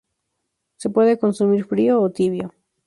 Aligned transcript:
Se 0.77 0.89
puede 0.89 1.19
consumir 1.19 1.65
frío 1.65 2.01
o 2.01 2.09
tibio. 2.09 2.55